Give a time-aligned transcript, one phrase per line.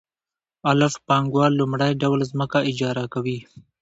[0.71, 3.37] الف پانګوال لومړی ډول ځمکه اجاره کوي